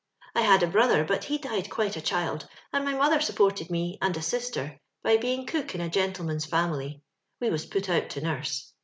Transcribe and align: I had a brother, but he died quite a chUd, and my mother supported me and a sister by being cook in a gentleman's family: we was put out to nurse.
I 0.33 0.41
had 0.41 0.63
a 0.63 0.67
brother, 0.67 1.03
but 1.03 1.25
he 1.25 1.37
died 1.37 1.69
quite 1.69 1.95
a 1.95 2.01
chUd, 2.01 2.45
and 2.73 2.83
my 2.83 2.95
mother 2.95 3.21
supported 3.21 3.69
me 3.69 3.99
and 4.01 4.17
a 4.17 4.21
sister 4.23 4.79
by 5.03 5.17
being 5.17 5.45
cook 5.45 5.75
in 5.75 5.81
a 5.81 5.89
gentleman's 5.91 6.47
family: 6.47 7.03
we 7.39 7.51
was 7.51 7.67
put 7.67 7.87
out 7.87 8.09
to 8.09 8.21
nurse. 8.21 8.73